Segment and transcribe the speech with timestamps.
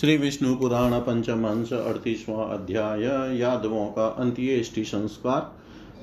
[0.00, 3.02] श्री विष्णु पुराण पंचम अंश अड़तीसवां अध्याय
[3.38, 5.40] यादवों का अंत्येष्टि संस्कार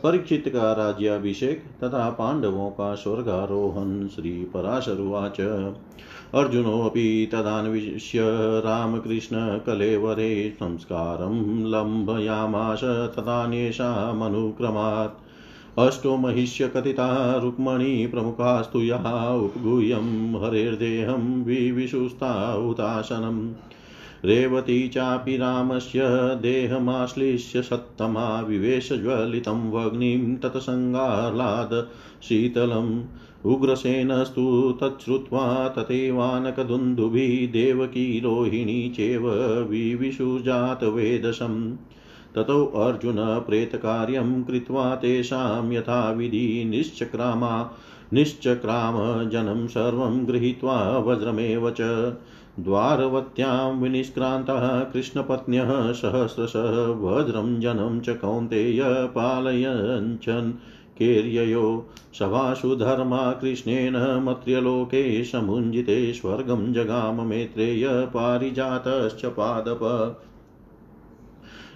[0.04, 8.22] परीक्षित का राज्याभिषेक तथा पांडवों का स्वर्गारोहण श्री पराशरुवाच अर्जुनोऽपि तदान्विष्य
[8.66, 12.84] रामकृष्ण कलेवरे संस्कारं लम्भयामाश
[13.18, 15.22] तदान्येषामनुक्रमात्
[15.80, 23.50] अष्टो महिष्यकथिता रुक्मणी प्रमुखास्तु यः उपगूह्यं हरेर्देहं विविशुस्ता हुताशनम्
[24.26, 26.02] रेवती चापि रामस्य
[26.42, 31.88] देहमाश्लिष्य सत्तमा विवेशज्वलितं वग्निं तत्सङ्गाह्लाद
[32.24, 33.02] शीतलम्।
[33.46, 34.46] उग्रसेनस्तु
[34.82, 39.28] तच्छ्रुत्वा तथैवानकदुन्दुभिः देवकी रोहिणी चैव
[39.70, 41.58] विविशुजातवेदशम्
[42.36, 43.16] ततो अर्जुन
[43.48, 47.52] प्रेतकार्यं कृत्वा तेषां यथाविधि निश्चक्रामा
[48.14, 48.96] निश्चक्राम
[49.30, 51.82] जनं सर्वं गृहीत्वा वज्रमेव च
[52.60, 60.54] द्वारवत्यां विनिष्क्रान्तः कृष्णपत्न्यः सहस्रशः वज्रं च कौन्तेय पालयञ्चन्
[60.98, 70.22] केर्ययो सभासु धर्मा कृष्णेन मत्र्यलोके समुञ्जिते स्वर्गं जगाम मेत्रेय पारिजातश्च पादप।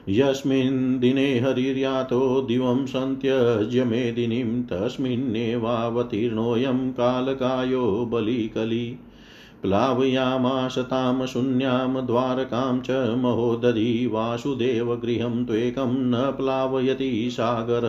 [0.09, 8.99] यस्मिन् दिने हरिर्यातो दिवं सन्त्यज्य मेदिनीं तस्मिन्नेवावतीर्णोऽयं कालकायो बलिकली।
[9.61, 17.81] प्लावयामाश तां शून्यां, द्वारकां च महोदधी वासुदेवगृहं त्वेकं न प्लावयति सागर।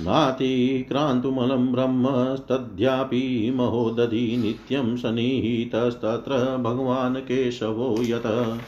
[0.00, 8.58] नातिक्रान्तुमलं ब्रह्मस्तद्यापि महोदधि नित्यं सन्निहितस्तत्र भगवान् केशवो यत।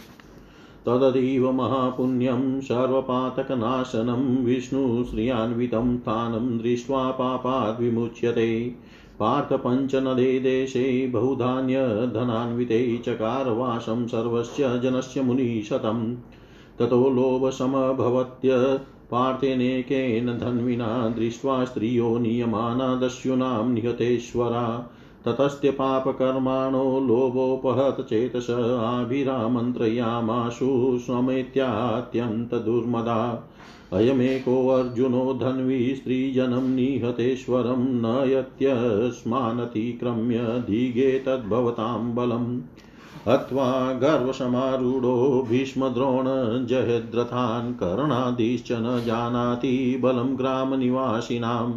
[0.87, 8.75] तदतीव महापुण्यं सर्वपातकनाशनं, विष्णुश्रियान्वितं स्थानं दृष्ट्वा पापाद् विमुच्यते
[9.21, 16.17] पार्थपञ्चनदे देशे बहुधान्यधनान्विते चकारवासं सर्वस्य जनस्य मुनिशतं
[16.79, 18.51] ततो लोभसमभवत्य
[19.11, 24.91] पार्थेनेकेन धन्विना दृष्ट्वा स्त्रियो नियमाना दस्युनां निहतेश्वरा।
[25.27, 28.47] ततस्त्य पापकर्माणो लोभोपहतचेतस
[28.81, 33.49] आभिरामन्त्रयामाशु स्वमेत्यात्यन्तदुर्मदा
[33.93, 42.61] अयमेकोऽर्जुनो धन्वी स्त्रीजनं निहतेश्वरं न यत्यस्मानतिक्रम्य धीगे तद्भवतां बलम्।
[43.27, 51.75] अथवा गर्वसमारूढो भीष्मद्रोणजयद्रथान् कर्णादिश्च न जानाति बलं ग्रामनिवासिनाम्।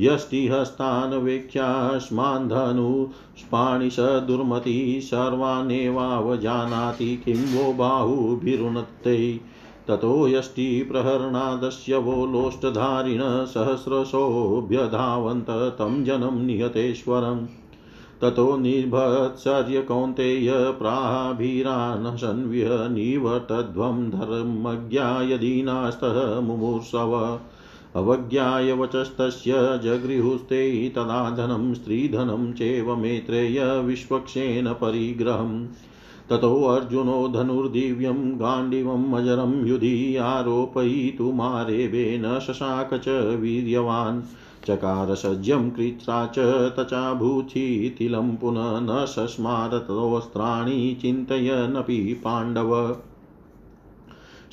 [0.00, 9.40] यष्टिहस्तान् वेक्ष्यास्मान् धनुष्पाणिश दुर्मति सर्वानेवावजानाति किं वो बाहुभिरुनत्ते
[9.88, 17.46] ततो यष्टिप्रहरणादस्य वो लोष्टधारिण सहस्रशोऽभ्यधावन्त तं जनं निहतेश्वरम्
[18.22, 27.40] ततो निर्भत्सर्य कौन्तेय प्राभिरानशन्व्य निवर्तध्वं धर्मज्ञा यदि नास्तः मुमूर्षव
[27.96, 35.66] अवज्ञाय वचस्तस्य जगृहुस्ते तदा धनं स्त्रीधनं चैव मेत्रेय विश्वक्षेण परिग्रहम्
[36.30, 44.22] ततोऽर्जुनो धनुर्दिव्यं गाण्डिवम् अजरं युधि आरोपयितुमारेवे न शशाक च वीर्यवान्।
[44.66, 52.96] चकार सज्यं कृत्रा च तचाभूचितिलं पुनः न सस्मारतोऽस्त्राणि चिन्तयनपि पाण्डव।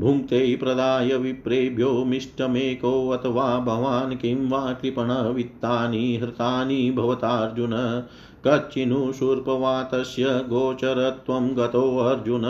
[0.00, 8.04] भुङ्क्ते प्रदाय विप्रेभ्यो मिष्टमेकोऽथवा भवान् किं वा कृपणवित्तानि हृतानि भवतार्जुन।
[8.44, 12.42] कच्चिनुशूर्पवातस्य गोचरत्वं गतोऽर्जुन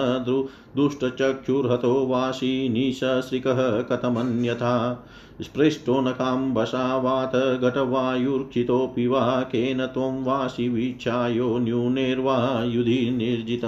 [0.77, 5.07] दुष्टचक्षुर्हतो वासी निशश्रिकः कथमन्यथा।
[5.43, 13.65] स्पृष्टो न काम्बसावात घटवायुर्चितोऽपि वा केन त्वं वासि वीक्षायो न्यूनेर्वा युधि निर्जित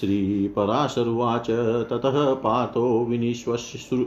[0.00, 1.46] श्रीपराशरुवाच।
[1.90, 4.06] ततः पार्थो विनिश्वस्य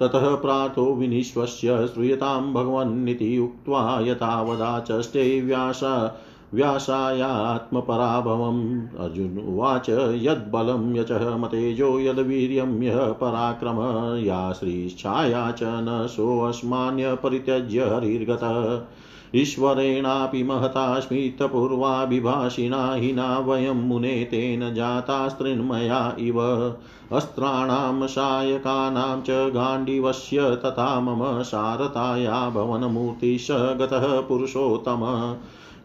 [0.00, 6.10] ततः प्रातो विनिश्वस्य श्रूयतां भगवन्निति उक्त्वा यथावदाचष्टे व्यास,
[6.54, 18.86] व्यासायात्मपराभवम्। अर्जुन उवाच, यद्बलं यचः मतेजो यद्वीर्यं यः पराक्रम, या श्रीच्छाया च न सोऽस्मान्यपरित्यज्य हरिर्गतः।
[19.34, 26.72] ईश्वरेणापि महतास्मितपूर्वाभिभाषिणा हिना वयं मुने तेन जातास्त्रिन्मया इव।
[27.12, 35.36] अस्त्राणां सायकानां च गाण्डिवस्य तथा मम सारथाया भवनमूर्तिश गतः पुरुषोत्तम।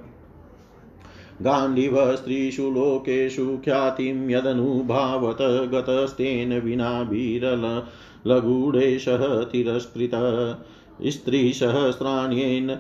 [1.42, 10.56] गाण्डिव स्त्रीषु लोकेषु ख्यातिं यदनुभावत गतस्तेन विना वीरलगूढेशः तिरस्कृतः।
[11.10, 12.78] स्त्रीसहस्राण्येन,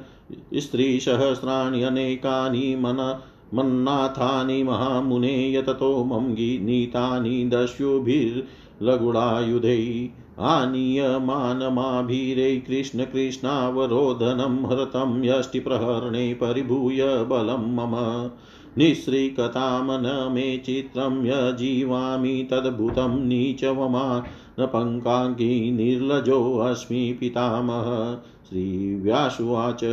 [0.53, 3.21] स्त्रीसहस्राण्यनेकानि मन,
[3.53, 17.95] मन्नाथानि महामुने यततो मम नीतानि दस्युभिर्लगुडायुधैः आनीयमानमाभिरे कृष्णकृष्णावरोधनं हृतं यष्टिप्रहरणे परिभूय बलं मम
[18.77, 24.23] निःसृकतामन मे चित्रं यजीवामि तद्भुतं नीचवमा
[24.61, 28.17] न पङ्काङ्गी निर्लजोऽस्मि पितामह।
[28.49, 29.83] श्रीव्यासुवाच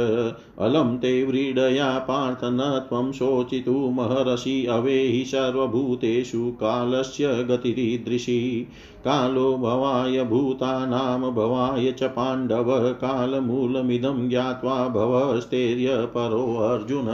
[0.58, 8.60] अलं ते व्रीडया पार्थ न त्वं शोचितुमहर्षि अवेहि सर्वभूतेषु कालस्य गतिरीदृशी।
[9.04, 17.06] कालो भवाय भूतानां, भवाय च पाण्डव कालमूलमिदं ज्ञात्वा भवस्तेर्यपरो अर्जुन।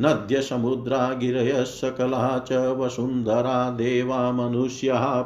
[0.00, 5.22] नद्यसमुद्रा गिरयः सकला च वसुन्धरा, देवा मनुष्याः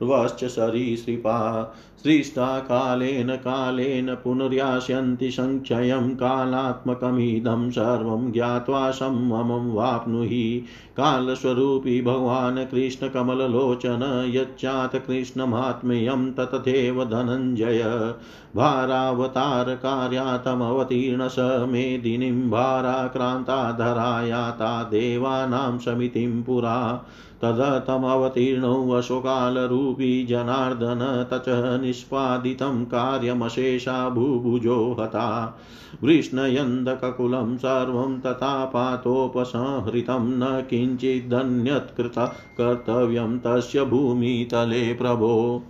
[0.00, 1.74] पशवस्तर्वश्च सरीसृपा
[2.04, 10.64] सृष्टा कालेन कालेन पुनर्यास्यन्ति सङ्क्षयं कालात्मकमिदं सर्वं ज्ञात्वा संममं वाप्नुहि।
[10.96, 18.14] कालस्वरूपी भगवान् कृष्णकमललोचन, यच्चात् कृष्णमात्मेयं ततथैव धनञ्जय।
[18.56, 27.06] भारावतारकार्यातमवतीर्ण स मेदिनीं भाराक्रान्ताधरायाता देवानां समितिं पुरा।
[27.42, 31.44] तदतमवतीर्णौ अशोकालरूपी जनार्दन तच
[31.80, 35.58] निष्पादितं कार्यमशेषा भूभुजो हता।
[36.04, 42.14] वृष्णयन्दककुलं सर्वं तथा पातोपसंहृतं न किञ्चिदन्यत्कृत
[42.60, 45.62] कर्तव्यं तस्य भूमितले प्रभो।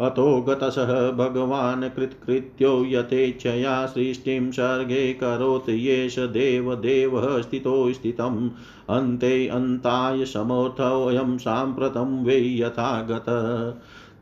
[0.00, 8.50] अतो गतसः भगवान् कृत्कृत्यो यथेच्छया सृष्टिं सर्गे करोति येष देवदेवः स्थितो स्थितम्।
[8.90, 13.26] अन्ते अन्ताय समोऽर्थोऽयं साम्प्रतं वै यथा गत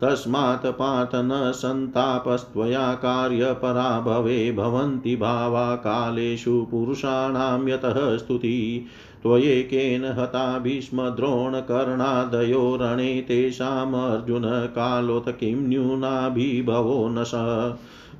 [0.00, 8.86] तस्मात् पात न सन्तापस्त्वया कार्यपराभवे भवन्ति भावा कालेषु पुरुषाणां यतः स्तुति।
[9.22, 14.68] त्वयेकेन हता भीष्मद्रोणकर्णादयो रणे तेषामर्जुन
[15.28, 17.30] किं न्यूनाभिभवो न स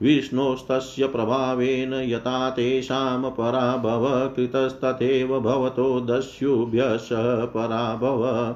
[0.02, 7.08] विष्णोस्तस्य प्रभावेन यथा तेषां पराभव कृतस्तथैव भवतो दस्युभ्यश
[7.54, 8.54] पराभव।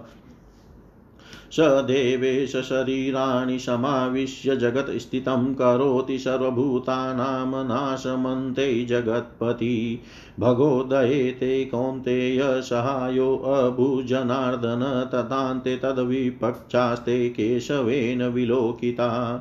[1.53, 10.01] स देवेश शरीराणि समाविश्य जगत्स्थितं करोति सर्वभूतानां नाशमन्ते जगत्पति।
[10.41, 19.37] भगोदयेते कौन्तेय सहायो अभुजनार्दन तथान्ते तद्विपक्षास्ते केशवेन विलोकिता।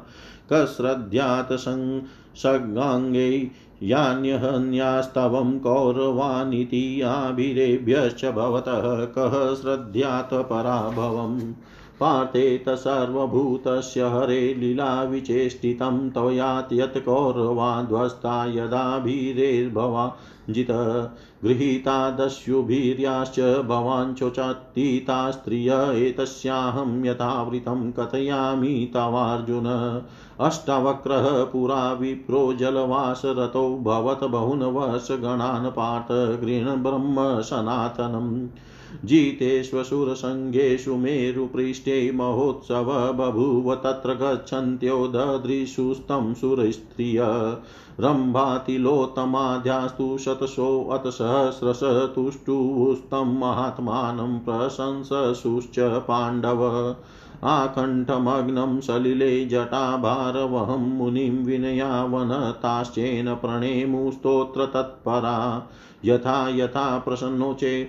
[0.53, 3.48] कश्रद्ध्यात् सङ्गाङ्गै
[3.84, 11.53] यान्यहन्यास्तवं कौरवानिति आभिरेभ्यश्च भवतः। कः श्रद्ध्यात् पराभवम्?
[12.01, 20.17] पार्थेत सर्वभूतस्य हरे लीलाविचेष्टितं त्वयात् यत् कौरवाध्वस्ता यदाभिरेर्भवा
[20.50, 20.72] जित
[21.43, 29.65] गृहीता दस्युभिर्याश्च भवान् चोचातीता स्त्रिय एतस्याहं यथावृतं कथयामि तवार्जुन।
[30.39, 38.48] अष्टवक्रः पुरा विप्रो जलवासरतौ भवत बहुनवशगणान् पार्थ गृह्ण ब्रह्म सनातनम्।
[39.05, 47.19] जितेष्वसुरसङ्गेषु मेरुपृष्ठे महोत्सव बभूव तत्र गच्छन्त्यो ददृशुस्तं सुरस्त्रिय
[48.00, 51.79] रम्भातिलोत्तमाध्यास्तु शतशोऽथ सहस्रश
[52.15, 56.95] तुष्टुस्तं महात्मानं प्रशंससुश्च पाण्डव
[57.43, 65.69] आकण्ठमग्नं सलिले जटाभारवहं मुनिं विनयावनताश्चेन प्रणेमुस्तोत्र तत्परा
[66.05, 67.88] यथा यथा प्रसन्नोचे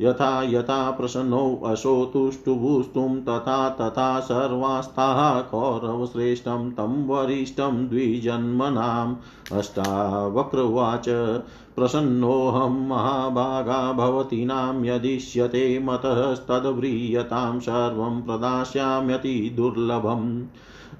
[0.00, 9.16] यथा यथा प्रसन्नोऽशो तुष्टुभुस्तुं तथा तथा सर्वास्ताः कौरवश्रेष्ठं तं वरिष्ठं द्विजन्मनाम्।
[9.58, 11.08] अष्टावक्रवाच,
[11.76, 20.44] प्रसन्नोऽहं महाभागा भवतीनां यदिष्यते मतस्तद्व्रीयतां सर्वं प्रदास्याम्यति दुर्लभम्।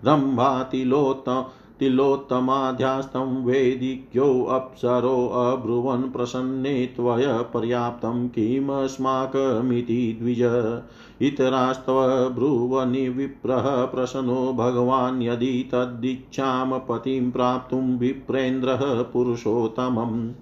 [0.05, 1.45] रम्भातिलोत्तम
[1.81, 10.83] तिलोत्तमाध्यास्तं वेदिक्योऽप्सरोऽब्रुवन् प्रसन्ने त्वय पर्याप्तं किमस्माकमिति द्विज।
[11.21, 20.33] इतरास्तव ब्रुवनि विप्रः प्रसन्नो भगवान् यदि तदीक्षा पतिं प्राप्तुं विप्रेन्द्रः पुरुषोत्तमम्।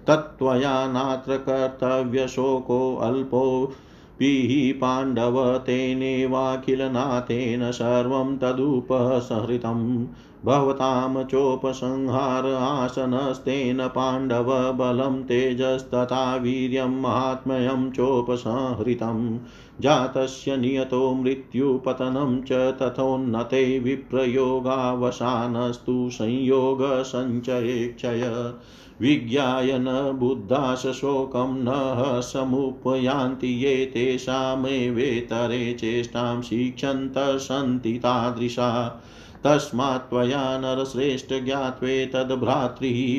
[0.07, 3.71] तत्त्वया नात्र कर्तव्यशोकोऽल्पो
[4.19, 10.07] पिः पाण्डव तेनेवाखिलनाथेन सर्वं तदुपसहृतं।
[10.45, 19.39] भवतां चोपसंहार आसनस्तेन पाण्डव बलं तेजस्तथा वीर्यं महात्म्यं चोपसंहृतं।
[19.81, 28.53] जातस्य नियतो मृत्युपतनं च तथोन्नते विप्रयोगावसानस्तु संयोगसञ्चये क्षय
[29.01, 39.01] विज्ञाय न बुद्धाशोकं न समुपयान्ति ये तेषामेवेतरे चेष्टां शिक्षन्तः सन्ति तादृशा।
[39.43, 41.33] तस्मात् त्वया नरश्रेष्ठ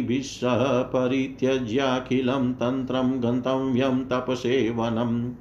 [0.08, 5.32] विश्वः परित्यज्याखिलं तन्त्रं गन्तव्यं तपसेवनम्।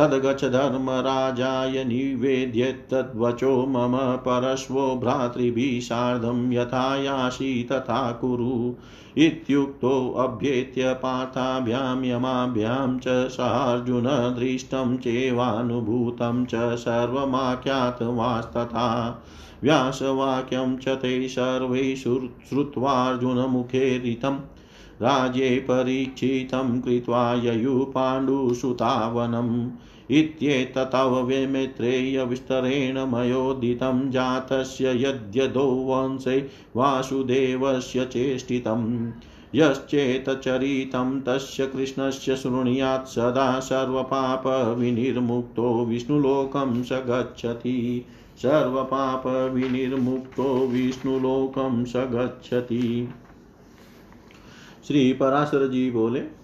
[0.00, 8.74] तद्गच्छ धर्मराजाय निवेद्य तद्वचो मम परश्वो भ्रातृभिः सार्धं यथा यासि तथा कुरु
[9.18, 14.04] इत्युक्तोऽभ्येत्य पार्थाभ्यां यमाभ्यां च सार्जुन
[14.38, 17.66] दृष्टं चेवानुभूतं च सर्वमाख्यातवास्तथा
[19.64, 23.88] व्यासवाक्यं च ते सर्वै श्रुत्वार्जुनमुखे
[25.02, 27.84] राज्ये परीक्षितं कृत्वा ययुः
[30.10, 39.10] इत्येततवमेत्रेयविस्तरेण मयोदितं जातस्य यद्यदो वंशे वासुदेवस्य चेष्टितम्।
[39.54, 48.06] यश्चेतचरितं तस्य कृष्णस्य शृणुयात् सदा सर्वपापविनिर्मुक्तो विष्णुलोकं स गच्छति।
[48.38, 53.14] सर्वपापविनिर्मुक्तो विष्णुलोकं स गच्छति।
[54.86, 56.39] श्री पराशर जी बोले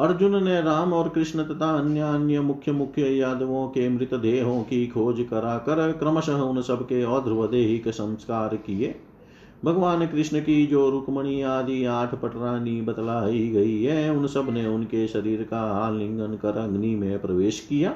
[0.00, 4.86] अर्जुन ने राम और कृष्ण तथा अन्य अन्य मुख्य मुख्य यादवों के मृत देहों की
[4.86, 8.94] खोज कराकर क्रमशः उन सबके औध्रवदेहिक संस्कार किए।
[9.64, 15.42] भगवान कृष्ण की जो रुक्मणी आदि आठ पटरानी बतलाई गई है, उन सबने उनके शरीर
[15.42, 17.94] का आलिंगन कर अग्नि में प्रवेश किया।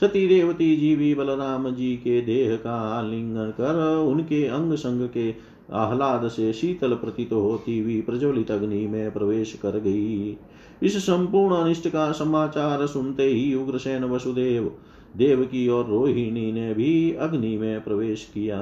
[0.00, 5.34] सती रेवती जी भी बलराम जी के देह का आलिंगन कर उनके अंग संग के
[5.72, 10.36] आह्लाद से शीतल प्रतीत होती हुई प्रज्वलित अग्नि में प्रवेश कर गई।
[10.82, 14.72] इस संपूर्ण अनिष्ट का समाचार सुनते ही उग्रसेन वसुदेव,
[15.16, 18.60] देवकी और रोहिणी ने भी अग्नि में प्रवेश किया।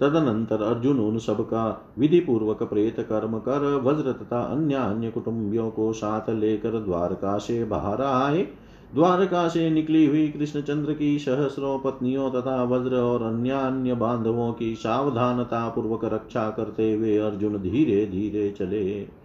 [0.00, 5.92] तदनंतर अर्जुन उन सबका विधि पूर्वक प्रेत कर्म कर वज्र तथा अन्य अन्य कुटुंबियों को
[5.92, 8.46] साथ लेकर द्वारका से बाहर आए।
[8.94, 14.74] द्वारका से निकली हुई कृष्णचंद्र की सहस्रों पत्नियों तथा वज्र और अन्य अन्य बांधवों की
[14.74, 19.19] सावधानता पूर्वक रक्षा करते हुए अर्जुन धीरे धीरे चले।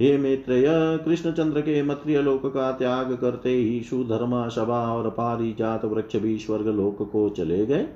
[0.00, 0.64] हे मित्रय,
[1.04, 6.66] कृष्णचंद्र के मत्रिय लोक का त्याग करते ही सुधर्मा सभा और पारिजात वृक्ष भी स्वर्ग
[6.66, 7.86] लोक को चले गए।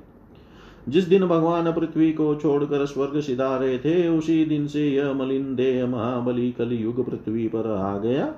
[0.88, 5.86] जिस दिन भगवान पृथ्वी को छोड़कर स्वर्ग सिधारे थे, उसी दिन से यह मलिन देह
[5.86, 8.34] महाबली कलयुग पृथ्वी पर आ गया।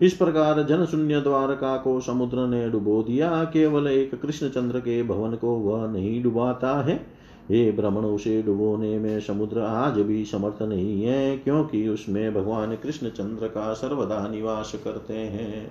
[0.00, 5.02] इस प्रकार जन शून्य द्वारका को समुद्र ने डुबो दिया। केवल एक कृष्ण चंद्र के
[5.02, 7.17] भवन को वह नहीं डुबाता है।
[7.50, 13.08] हे भ्रमण उसे डुबोने में समुद्र आज भी समर्थ नहीं है, क्योंकि उसमें भगवान कृष्ण
[13.08, 15.70] चंद्र का सर्वदा निवास करते हैं।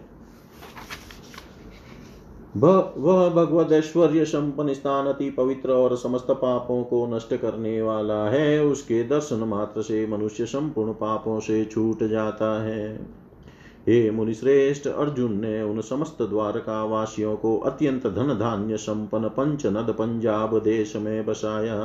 [2.57, 8.65] वह भगवत ऐश्वर्य संपन्न स्थान अति पवित्र और समस्त पापों को नष्ट करने वाला है,
[8.65, 12.99] उसके दर्शन मात्र से मनुष्य संपूर्ण पापों से छूट जाता है।
[13.89, 19.95] हे मुनिश्रेष्ठ अर्जुन ने उन समस्त द्वारका वासियों को अत्यंत धन धान्य संपन्न पंच नद
[19.99, 21.77] पंजाब देश में बसाया।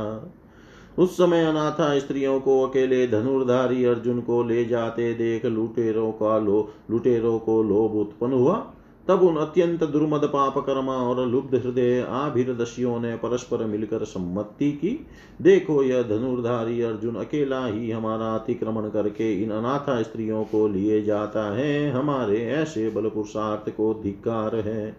[0.99, 6.73] उस समय अनाथा स्त्रियों को अकेले धनुर्धारी अर्जुन को ले जाते देख लुटेरों का लो
[6.91, 8.73] लुटेरों को लोभ उत्पन्न हुआ।
[9.09, 15.07] तब उन अत्यंत दुर्मद पाप और लुब्ध हृदय आभिरदस्यों ने परस्पर मिलकर सम्मति की।
[15.43, 21.55] देखो, यह धनुर्धारी अर्जुन अकेला ही हमारा अतिक्रमण करके इन अनाथा स्त्रियों को लिए जाता
[21.57, 24.97] है। हमारे ऐसे बल पुरुषार्थ को धिकार है।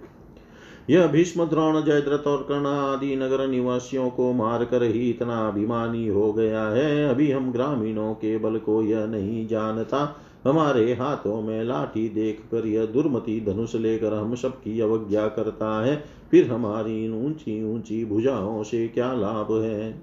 [0.89, 6.33] यह भीष्म, द्रोण, जयद्रथ और कर्ण आदि नगर निवासियों को मारकर ही इतना अभिमानी हो
[6.33, 12.09] गया है। अभी हम ग्रामीणों के बल को यह नहीं जानता। हमारे हाथों में लाठी
[12.09, 17.73] देख कर यह दुर्मति धनुष लेकर हम सबकी अवज्ञा करता है। फिर हमारी इन ऊँची
[17.73, 20.01] ऊँची भुजाओं से क्या लाभ है?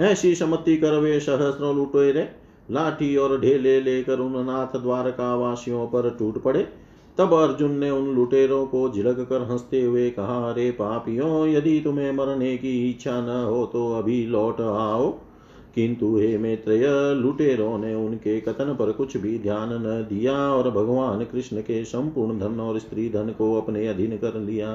[0.00, 2.28] ऐसी सम्मति कर वे सहस्रों लुटेरे
[2.70, 6.68] लाठी और ढेले लेकर उन नाथ द्वारका वासियों पर टूट पड़े।
[7.18, 12.12] तब अर्जुन ने उन लुटेरों को झिड़क कर हँसते हुए कहा, अरे पापियों, यदि तुम्हें
[12.12, 15.18] मरने की इच्छा न हो तो अभी लौट आओ।
[15.74, 21.24] किंतु हे मैत्रेय, लुटेरों ने उनके कथन पर कुछ भी ध्यान न दिया और भगवान
[21.24, 24.74] कृष्ण के संपूर्ण धन और स्त्री धन को अपने अधीन कर लिया।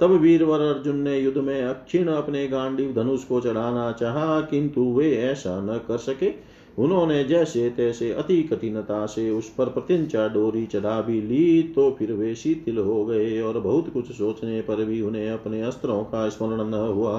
[0.00, 5.10] तब वीरवर अर्जुन ने युद्ध में अक्षिण अपने गांडीव धनुष को चढ़ाना चाहा, किंतु वे
[5.16, 6.32] ऐसा न कर सके।
[6.78, 12.12] उन्होंने जैसे तैसे अति कठिनता से उस पर प्रत्यंचा डोरी चढ़ा भी ली तो फिर
[12.12, 16.68] वे शीतिल हो गए और बहुत कुछ सोचने पर भी उन्हें अपने अस्त्रों का स्मरण
[16.68, 17.18] न हुआ।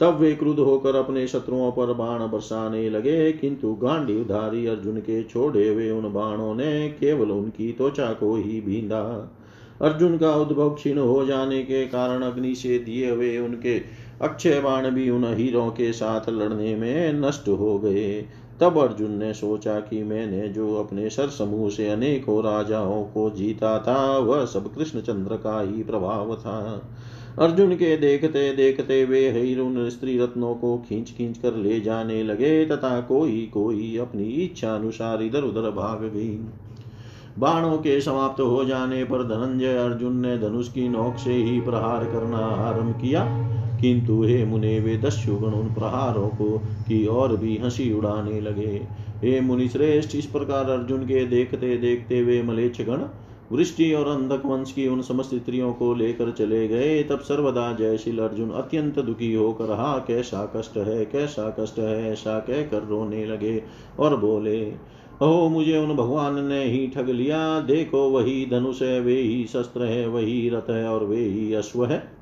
[0.00, 5.68] तब वे क्रुद्ध होकर अपने शत्रुओं पर बाण बरसाने लगे, किंतु गांडीवधारी अर्जुन के छोड़े
[5.68, 9.00] हुए उन बाणों ने केवल उनकी त्वचा को ही भींदा
[9.82, 13.78] अर्जुन का उद्भव क्षीण हो जाने के कारण अग्नि से दिए हुए उनके
[14.22, 18.24] अक्षय बाण भी उन हीरों के साथ लड़ने में नष्ट हो गए।
[18.60, 23.78] तब अर्जुन ने सोचा कि मैंने जो अपने सर समूह से अनेकों राजाओं को जीता
[23.78, 26.88] था, वह सब कृष्णचंद्र का ही प्रभाव था।
[27.40, 32.66] अर्जुन के देखते देखते वे हिरुन स्त्री रत्नों को खींच खींच कर ले जाने लगे,
[32.66, 36.38] तथा कोई कोई अपनी इच्छा अनुसार इधर उधर भाग गई।
[37.38, 42.04] बाणों के समाप्त हो जाने पर धनंजय अर्जुन ने धनुष की नोक से ही प्रहार
[42.04, 43.24] करना आरंभ किया।
[43.80, 48.86] किंतु हे मुने, वे दस्युगण उन प्रहारों को की और भी हँसी उड़ाने लगे।
[49.22, 52.98] हे मुनि श्रेष्ठ इस प्रकार अर्जुन के देखते देखते वे मलेच्छ गण
[53.52, 58.18] वृष्टि और अंधक वंश की उन समस्त स्त्रियों को लेकर चले गए। तब सर्वदा जयशील
[58.18, 63.62] अर्जुन अत्यंत दुखी होकर, हा, कैसा कष्ट है, कैसा कष्ट है, ऐसा कहकर रोने लगे
[63.98, 64.72] और बोले
[65.22, 69.82] ओ मुझे उन भगवान ने ही ठग लिया। देखो, वही धनुष है, वे ही शस्त्र
[69.82, 72.12] है, वही रथ है और वे ही अश्व है।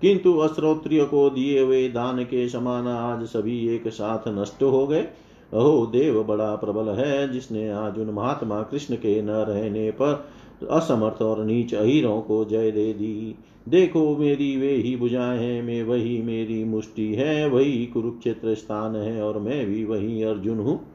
[0.00, 5.08] किंतु अस्त्रोत्रिय को दिए हुए दान के समान आज सभी एक साथ नष्ट हो गए।
[5.54, 10.28] अहो, देव बड़ा प्रबल है, जिसने आज उन महात्मा कृष्ण के न रहने पर
[10.70, 13.34] असमर्थ और नीच अहिरों को जय दे दी।
[13.68, 19.22] देखो, मेरी वे ही बुझाएँ हैं, मैं वही मेरी मुष्टि है, वही कुरुक्षेत्र स्थान है
[19.22, 20.86] और मैं भी वही अर्जुन हूँ।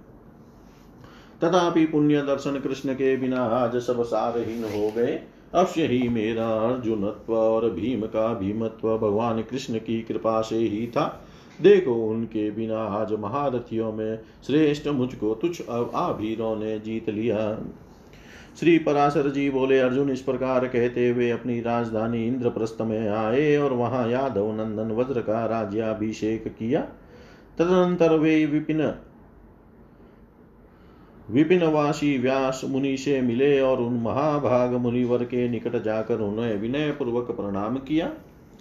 [1.44, 5.20] तथापि पुण्य दर्शन कृष्ण के बिना आज सब सारहीन हो गए।
[5.54, 11.23] अवश्य ही मेरा अर्जुनत्व और भीम का भीमत्व भगवान कृष्ण की कृपा से ही था।
[11.62, 15.62] देखो उनके बिना आज महारथियों में श्रेष्ठ मुझको तुच्छ
[15.96, 17.58] आभीरों ने जीत लिया।
[18.60, 23.74] श्री पराशर जी बोले, अर्जुन, इस प्रकार कहते हुए अपनी राजधानी इंद्रप्रस्थ में आए और
[23.74, 26.82] वहाँ यादव नंदन वज्र का राज्याभिषेक किया।
[27.58, 28.94] तदनंतर वे विपिन,
[31.32, 37.32] विपिनवासी व्यास मुनि से मिले और उन महाभाग मुनिवर के निकट जाकर उन्हें विनय पूर्वक
[37.32, 38.14] प्रणाम किया।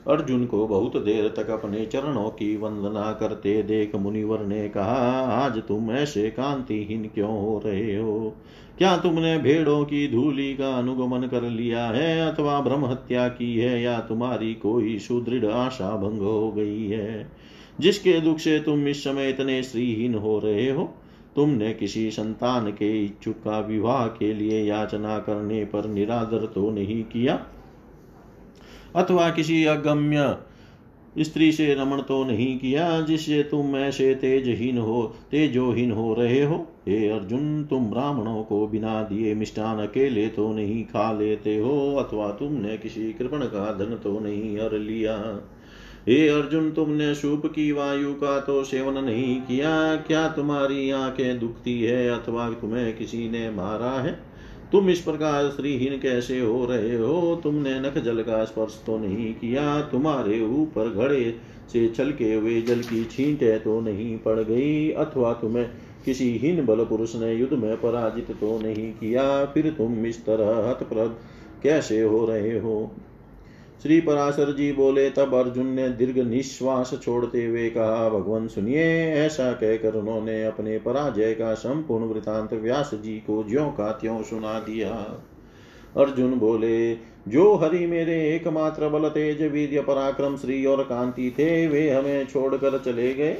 [0.09, 5.59] अर्जुन को बहुत देर तक अपने चरणों की वंदना करते देख मुनिवर ने कहा, आज
[5.59, 8.37] तुम ऐसे कांतिहीन क्यों हो रहे हो?
[8.79, 13.83] क्या तुमने भेड़ों की धूली का अनुगमन कर लिया है अथवा ब्रह्म हत्या की है
[13.83, 17.33] या तुम्हारी कोई सुदृढ़ आशा भंग हो गई है?
[17.81, 20.95] जिसके दुख से तुम इस समय इतने श्रीहीन हो रहे हो?
[21.37, 27.03] तुमने किसी संतान के इच्छुक का विवाह के लिए याचना करने पर निरादर तो नहीं
[27.03, 27.47] किया?
[28.96, 30.37] अथवा किसी अगम्य
[31.18, 36.68] स्त्री से रमण तो नहीं किया, जिससे तुम ऐसे तेजहीन हो, तेजोहीन हो रहे हो।
[36.88, 42.31] हे अर्जुन, तुम ब्राह्मणों को बिना दिए मिष्टान अकेले तो नहीं खा लेते हो, अथवा
[42.31, 45.16] तुमने किसी कृपण का धन तो नहीं हर लिया।
[46.09, 51.83] हे अर्जुन, तुमने सूप की वायु का तो सेवन नहीं किया, क्या तुम्हारी आँखें दुखती
[51.83, 54.32] है, अथवा तुम्हें किसी ने मारा है?
[54.72, 57.40] तुम इस प्रकार स्त्रीहीन कैसे हो रहे हो?
[57.42, 61.35] तुमने नख जल का स्पर्श तो नहीं किया। तुम्हारे ऊपर घड़े
[61.72, 65.70] से छलके हुए जल की छींटे तो नहीं पड़ गई। अथवा तुम्हें
[66.04, 70.70] किसी हीन बल पुरुष ने युद्ध में पराजित तो नहीं किया। फिर तुम इस तरह
[70.70, 71.16] हतप्रद
[71.62, 72.96] कैसे हो रहे हो?
[73.83, 79.53] श्री पराशर जी बोले, तब अर्जुन ने दीर्घ निश्वास छोड़ते हुए कहा, भगवान सुनिए, ऐसा
[79.53, 84.90] कहकर उन्होंने अपने पराजय का संपूर्ण वृतांत व्यास जी को ज्यो का त्यों सुना दिया।
[85.97, 86.95] अर्जुन बोले,
[87.29, 92.79] जो हरि मेरे एकमात्र बल तेज वीर्य पराक्रम श्री और कांति थे, वे हमें छोड़कर
[92.79, 93.37] चले गए।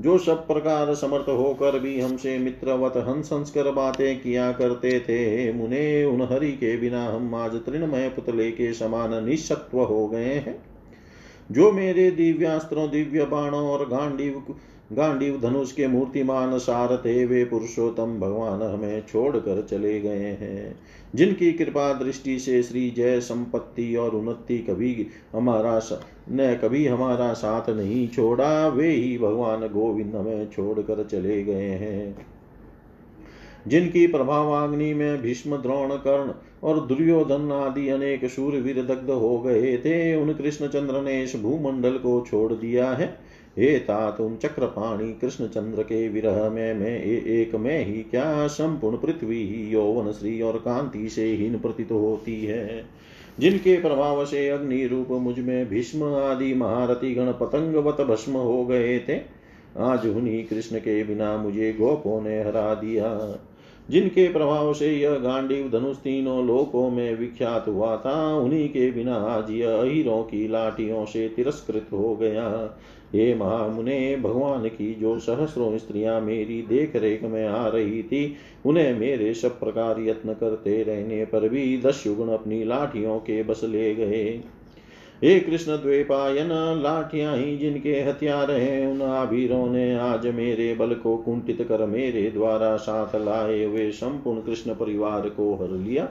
[0.00, 6.04] जो सब प्रकार समर्थ होकर भी हमसे मित्रवत हंस संस्कर बातें किया करते थे, मुने
[6.04, 10.62] उन हरि के बिना हम आज तृणमय पुतले के समान निशत्व हो गए हैं।
[11.52, 14.42] जो मेरे दिव्यास्त्रों, दिव्य बाणों और गांडीव
[14.92, 20.78] गांडीव धनुष के मूर्तिमान सार थे वे पुरुषोत्तम भगवान हमें छोड़कर चले गए हैं।
[21.14, 25.80] जिनकी कृपा दृष्टि से श्री जय संपत्ति और उन्नति कभी हमारा
[26.30, 32.26] ने कभी हमारा साथ नहीं छोड़ा, वे ही भगवान गोविंद हमें छोड़कर चले गए हैं।
[33.68, 40.14] जिनकी प्रभावाग्नि में भीष्म द्रोण कर्ण और दुर्योधन आदि अनेक शूरवीर दग्ध हो गए थे।
[40.16, 43.18] उन कृष्णचंद्र ने इस भूमंडल को छोड़ दिया है।
[43.58, 49.46] हे तुम चक्रपाणी, कृष्ण चंद्र के विरह में मैं एक में ही क्या संपूर्ण पृथ्वी
[49.48, 52.84] ही यौवन, श्री और कांति से हीन प्रतीत होती है?
[53.38, 59.20] जिनके प्रभाव से अग्नि रूप मुझमें भीष्म आदि महारथी गण पतंगवत भस्म हो गए थे,
[59.78, 63.08] आज उन्हीं कृष्ण के बिना मुझे गोपों ने हरा दिया।
[63.90, 69.14] जिनके प्रभाव से यह गांडीव धनुष तीनों लोकों में विख्यात हुआ था, उन्हीं के बिना
[69.14, 72.76] आज यह अहिरों की लाठियों से तिरस्कृत हो गया।
[73.14, 78.98] हे महामुने, भगवान की जो सहस्रों स्त्रियाँ मेरी देख रेख में आ रही थी, उन्हें
[78.98, 84.40] मेरे सब प्रकार यत्न करते रहने पर भी दस्युगुण अपनी लाठियों के बस ले गए।
[85.24, 86.48] हे कृष्ण द्वेपायन
[86.82, 92.30] लाठिया ही जिनके हथियार हैं, उन आभीरों ने आज मेरे बल को कुंठित कर मेरे
[92.30, 96.08] द्वारा साथ लाए हुए संपूर्ण कृष्ण परिवार को हर लिया।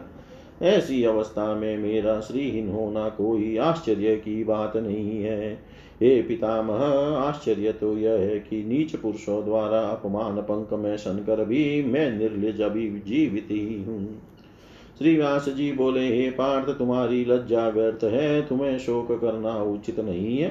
[0.62, 5.54] ऐसी अवस्था में मेरा श्रीहीन होना कोई आश्चर्य की बात नहीं है।
[6.02, 6.84] हे पितामह,
[7.18, 12.62] आश्चर्य तो यह है कि नीच पुरुषों द्वारा अपमान पंक में शनकर भी मैं निर्लज
[12.62, 14.22] अभी जीवित ही हूँ।
[15.00, 20.38] श्री व्यास जी बोले, हे पार्थ, तुम्हारी लज्जा व्यर्थ है, तुम्हें शोक करना उचित नहीं
[20.38, 20.50] है।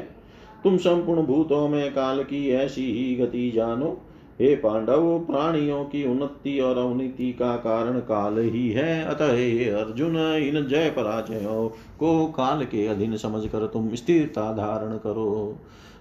[0.64, 4.00] तुम संपूर्ण भूतों में काल की ऐसी ही गति जानो।
[4.40, 10.16] हे पांडव, प्राणियों की उन्नति और अवनति का कारण काल ही है। अतः हे अर्जुन,
[10.16, 15.58] इन जय पराजयों को काल के अधीन समझकर तुम स्थिरता धारण करो।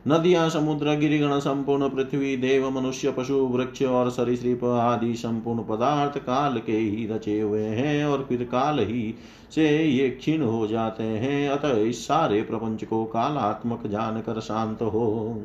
[0.07, 6.57] नदियाँ समुद्र गिरिगण संपूर्ण पृथ्वी, देव, मनुष्य, पशु, वृक्ष और सरीसृप आदि संपूर्ण पदार्थ काल
[6.57, 9.15] के ही रचे हुए हैं और फिर काल ही
[9.51, 15.41] से ये क्षीण हो जाते हैं। अतः इस सारे प्रपंच को कालात्मक जानकर शांत हो।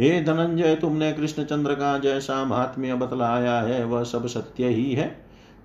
[0.00, 5.06] हे धनंजय, तुमने कृष्णचंद्र का जैसा महात्म्य बतलाया है, वह सब सत्य ही है,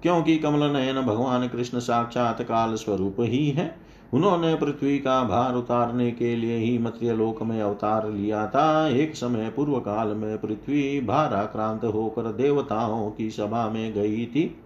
[0.02, 3.83] क्योंकि कमल नयन भगवान कृष्ण साक्षात काल स्वरूप ही है।
[4.14, 9.50] उन्होंने पृथ्वी का भार उतारने के लिए ही मत्स्यलोक में अवतार लिया था। एक समय
[9.50, 14.63] पूर्व काल में पृथ्वी भाराक्रांत होकर देवताओं की सभा में गई थी।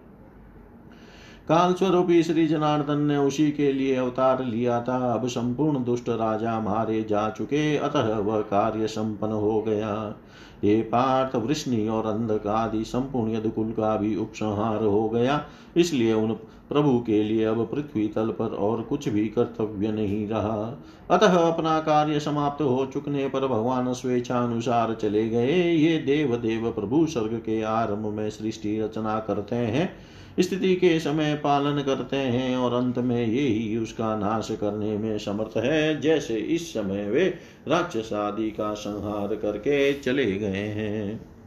[1.48, 6.60] काल स्वरूपी श्री जनार्दन ने उसी के लिए अवतार लिया था। अब संपूर्ण दुष्ट राजा
[6.60, 10.16] मारे जा चुके। अतः वह कार्य संपन्न हो गया।
[10.64, 15.44] ये पार्थ, वृष्णि और अंधक आदि संपूर्ण यदुकुल का भी उपसंहार हो गया।
[15.76, 16.32] इसलिए उन
[16.68, 21.80] प्रभु के लिए अब पृथ्वी तल पर और कुछ भी कर्तव्य नहीं रहा। अतः अपना
[21.80, 27.62] कार्य समाप्त हो चुकने पर भगवान स्वेच्छानुसार चले गए। ये देव देव प्रभु स्वर्ग के
[27.62, 33.26] आरंभ में सृष्टि रचना करते हैं। स्थिति के समय पालन करते हैं और अंत में
[33.26, 37.34] यही उसका नाश करने में समर्थ है। जैसे इस समय वे
[37.68, 41.37] राक्षस आदि का संहार करके चले गए हैं।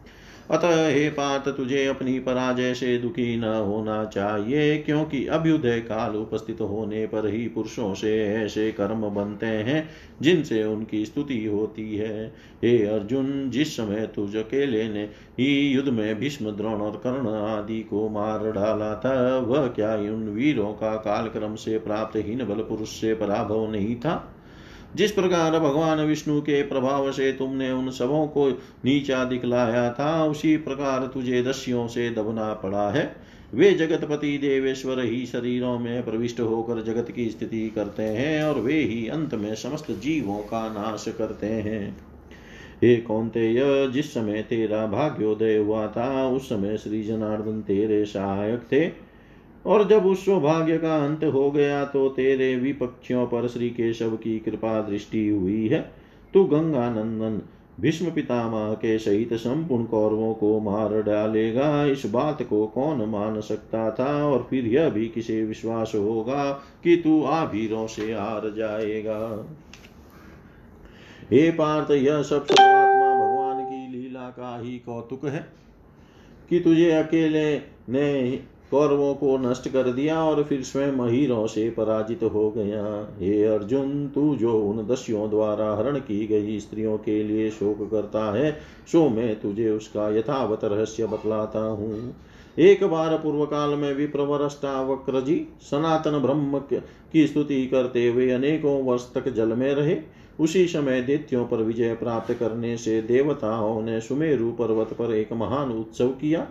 [0.52, 6.62] अतः हे पात तुझे अपनी पराजय से दुखी न होना चाहिए, क्योंकि अभ्युदय काल उपस्थित
[6.62, 9.90] होने पर ही पुरुषों से ऐसे कर्म बनते हैं,
[10.22, 12.28] जिनसे उनकी स्तुति होती है।
[12.64, 15.04] हे अर्जुन, जिस समय तुझ अकेले ने
[15.40, 20.30] ही युद्ध में भीष्म, द्रोण और कर्ण आदि को मार डाला था, वह क्या उन
[20.30, 24.31] वीरों का कालक्रम से प्राप्त हीन बल पुरुष से पराभव नहीं था?
[24.96, 28.50] जिस प्रकार भगवान विष्णु के प्रभाव से तुमने उन सबों को
[28.86, 33.16] नीचा दिखलाया था, उसी प्रकार तुझे दस्यों से दबना पड़ा है।
[33.54, 38.74] वे जगतपति देवेश्वर ही शरीरों में प्रविष्ट होकर जगत की स्थिति करते हैं और वे
[38.74, 41.98] ही अंत में समस्त जीवों का नाश करते हैं।
[42.84, 49.11] हे कौंतेय, जिस समय तेरा भाग्योदय हुआ था, उस समय श्री जनार्दन तेरे सहायक थे।
[49.66, 54.38] और जब उस सौभाग्य का अंत हो गया तो तेरे विपक्षियों पर श्री केशव की
[54.40, 55.80] कृपा दृष्टि हुई है।
[56.34, 57.42] तू गंगा नंदन
[57.80, 63.90] भीष्म पितामह के सहित संपूर्ण कौरवों को मार डालेगा। इस बात को कौन मान सकता
[63.92, 64.26] था?
[64.26, 66.52] और फिर यह भी किसे विश्वास होगा
[66.84, 69.20] कि तू आभीरों से हार जाएगा?
[71.32, 75.46] हे पार्थ, यह सब सर्वात्मा भगवान की लीला का ही कौतुक है
[76.50, 77.58] कि तुझे अकेले
[77.90, 78.40] ने
[78.72, 82.84] कौरवों को नष्ट कर दिया और फिर स्वयं हीरों से पराजित हो गया।
[83.20, 88.32] हे अर्जुन, तू जो उन दस्यों द्वारा हरण की गई स्त्रियों के लिए शोक करता
[88.34, 88.52] है,
[88.92, 92.16] सो मैं तुझे उसका यथावत रहस्य बतलाता हूँ।
[92.58, 96.60] एक बार पूर्व काल में विप्रवरष्टावक्र जी सनातन ब्रह्म
[97.14, 99.98] की स्तुति करते हुए अनेकों वर्ष तक जल में रहे।
[100.40, 105.72] उसी समय दैत्यों पर विजय प्राप्त करने से देवताओं ने सुमेरु पर्वत पर एक महान
[105.72, 106.48] उत्सव किया।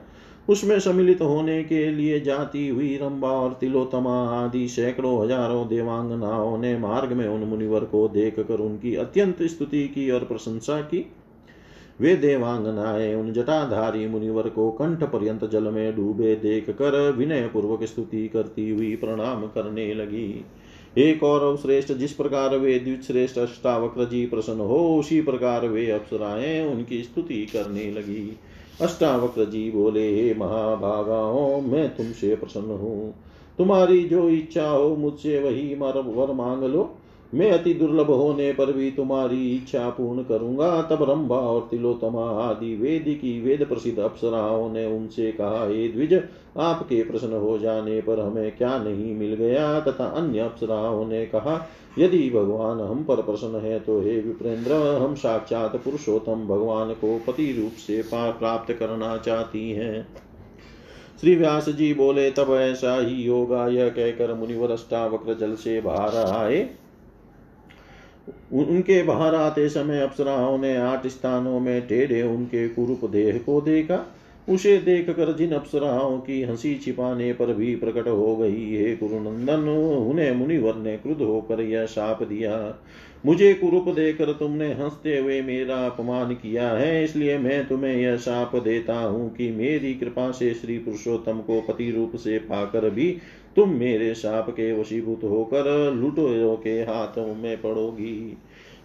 [0.50, 6.76] उसमें सम्मिलित होने के लिए जाती हुई रंबा और तिलोतमा आदि सैकड़ों हज़ारों देवांगनाओं ने
[6.78, 11.06] मार्ग में उन मुनिवर को देख कर उनकी अत्यंत स्तुति की और प्रशंसा की।
[12.00, 17.84] वे देवांगनाएँ उन जटाधारी मुनिवर को कंठ पर्यंत जल में डूबे देख कर विनय पूर्वक
[17.84, 20.44] स्तुति करती हुई प्रणाम करने लगी।
[20.98, 26.72] एक और श्रेष्ठ जिस प्रकार वे द्विश्रेष्ठ अष्टावक्र जी प्रसन्न हो, उसी प्रकार वे अप्सराएँ
[26.72, 28.38] उनकी स्तुति करने लगी।
[28.81, 33.14] अष्टावक्र जी बोले हे महाभागाओं मैं तुमसे प्रसन्न हूँ।
[33.59, 36.95] तुम्हारी जो इच्छा हो मुझसे वही मर, वर मांग लो।
[37.33, 42.75] मैं अति दुर्लभ होने पर भी तुम्हारी इच्छा पूर्ण करूँगा। तब रंभा और तिलोतमा आदि
[42.77, 46.14] वेद की वेद प्रसिद्ध अप्सराओं ने उनसे कहा, हे द्विज,
[46.57, 49.81] आपके प्रश्न हो जाने पर हमें क्या नहीं मिल गया?
[49.81, 55.14] तथा अन्य अप्सराओं ने कहा, यदि भगवान हम पर प्रसन्न है तो हे विप्रेंद्र, हम
[55.14, 60.07] साक्षात पुरुषोत्तम भगवान को पति रूप से प्राप्त करना चाहती हैं।
[61.21, 66.16] श्री व्यास जी बोले, तब ऐसा ही होगा। यह कहकर मुनिवर अष्टावक्र जल से बाहर
[66.16, 66.69] आए।
[68.53, 74.14] उनके बाहर आते समय अप्सराओं ने आठ स्थानों में टेढ़े उनके कुरूप देह को देखा।
[74.49, 79.69] उसे देख कर जिन अप्सराओं की हँसी छिपाने पर भी प्रकट हो गई, है कुरुनंदन
[80.11, 82.75] उन्हें मुनिवर ने क्रुद्ध होकर यह शाप दिया।
[83.26, 88.56] मुझे कुरूप देकर तुमने हँसते हुए मेरा अपमान किया है, इसलिए मैं तुम्हें यह शाप
[88.56, 93.11] देता हूँ कि मेरी कृपा से श्री पुरुषोत्तम को पति रूप से पाकर भी
[93.56, 98.37] तुम मेरे शाप के वशीभूत होकर लुटोरों के हाथों में पड़ोगी।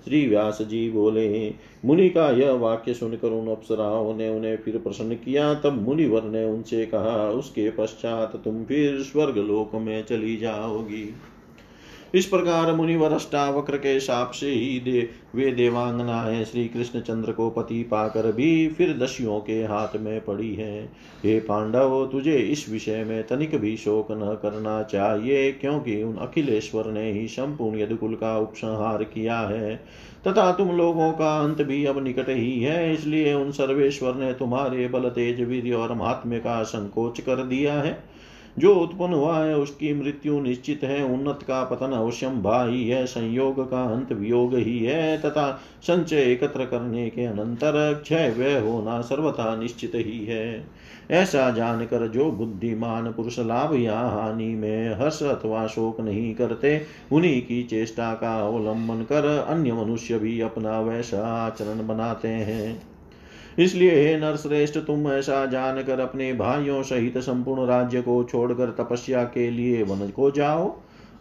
[0.06, 1.54] श्री व्यास जी बोले,
[1.86, 6.44] मुनि का यह वाक्य सुनकर उन अप्सराओं ने उन्हें फिर प्रसन्न किया। तब मुनिवर ने
[6.46, 11.14] उनसे कहा, उसके पश्चात तुम फिर स्वर्ग लोक में चली जाओगी।
[12.16, 17.50] इस प्रकार मुनिवर अष्टावक्र के साप से ही दे, वे देवांगनाएँ श्री कृष्ण चंद्र को
[17.50, 23.04] पति पाकर भी फिर दस्युओं के हाथ में पड़ी हैं। हे पांडव, तुझे इस विषय
[23.04, 28.38] में तनिक भी शोक न करना चाहिए, क्योंकि उन अखिलेश्वर ने ही संपूर्ण यदुकुल का
[28.38, 29.76] उपसंहार किया है।
[30.28, 34.88] तथा तुम लोगों का अंत भी अब निकट ही है, इसलिए उन सर्वेश्वर ने तुम्हारे
[34.88, 38.15] बल तेज वीर और महात्म्य का संकोच कर दिया है।
[38.60, 43.72] जो उत्पन्न हुआ है उसकी मृत्यु निश्चित है, उन्नत का पतन अवश्यम भाई है, संयोग
[43.72, 49.56] का अंत वियोग ही है, तथा संचय एकत्र करने के अनंतर क्षय व्यय होना सर्वथा
[49.56, 50.68] निश्चित ही है।
[51.12, 57.42] ऐसा जानकर जो बुद्धिमान पुरुष लाभ या हानि में हर्ष अथवा शोक नहीं करते, उन्हीं
[57.42, 62.95] की चेष्टा का अवलंबन कर अन्य मनुष्य भी अपना वैसा आचरण बनाते हैं।
[63.60, 69.50] इसलिए हे नरश्रेष्ठ, तुम ऐसा जानकर अपने भाइयों सहित संपूर्ण राज्य को छोड़कर तपस्या के
[69.52, 70.76] लिए वन को जाओ।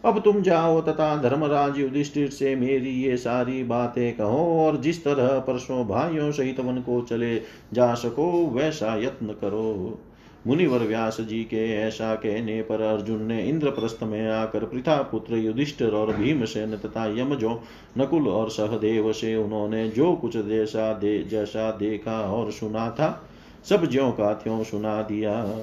[0.05, 5.39] अब तुम जाओ तथा धर्मराज युधिष्ठिर से मेरी ये सारी बातें कहो और जिस तरह
[5.39, 7.35] परसों भाइयों सहित वन को चले
[7.73, 9.99] जा सको, वैसा यत्न करो।
[10.47, 15.89] मुनिवर व्यास जी के, ऐसा कहने पर अर्जुन ने इंद्रप्रस्थ में आकर पृथा पुत्र युधिष्ठिर
[15.89, 17.61] और भीमसेन तथा यमजो,
[17.97, 23.29] नकुल और सहदेव से उन्होंने जो कुछ जैसा दे, जैसा देखा और सुना था,
[23.69, 25.59] सब ज्यो का त्यों सुना दिया।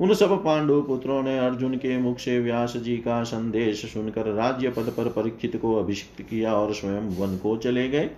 [0.00, 4.68] उन सब पांडु पुत्रों ने अर्जुन के मुख से व्यास जी का संदेश सुनकर राज्य
[4.68, 8.10] पद पर परीक्षित को अभिषिक्त किया और स्वयं वन को चले गए।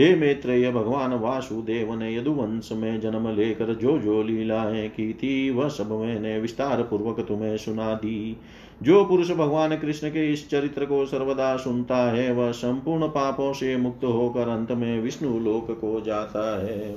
[0.00, 5.68] हे मैत्रेय भगवान वासुदेव ने यदुवंश में जन्म लेकर जो जो लीलाएँ की थी वह
[5.68, 8.36] सब मैंने विस्तार पूर्वक तुम्हें सुना दी।
[8.82, 13.76] जो पुरुष भगवान कृष्ण के इस चरित्र को सर्वदा सुनता है, वह संपूर्ण पापों से
[13.76, 16.96] मुक्त होकर अंत में विष्णु लोक को जाता है।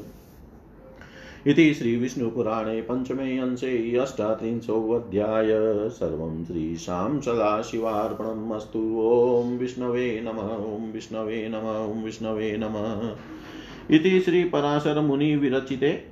[1.47, 5.47] इति श्रीविष्णुपुराणे पञ्चमे अंशे अष्टात्रिंशोऽध्याय।
[5.89, 16.04] सर्वं श्रीशां सदाशिवार्पणम् अस्तु। ॐ विष्णवे नमः, ॐ विष्णवे नमः, ॐ विष्णवे नमः। इति श्रीपराशरमुनिविरचिते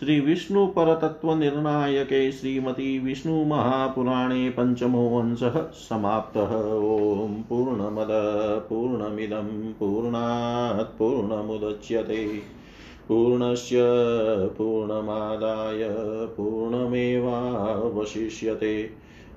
[0.00, 8.08] श्रीविष्णुपरतत्त्वनिर्णायके श्रीमती विष्णुमहापुराणे पञ्चमो अंशः समाप्तः। ॐ पूर्णमद,
[8.70, 12.54] पूर्णमिदं, पूर्णात् पूर्णमुदच्यते।
[13.08, 13.80] पूर्णस्य
[14.58, 15.82] पूर्णमादाय
[16.36, 18.76] पूर्णमेवावशिष्यते।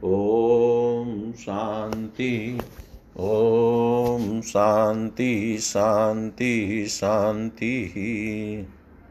[0.03, 2.57] ॐ शान्ति
[3.19, 7.95] ॐ शान्ति शान्ति शान्तिः।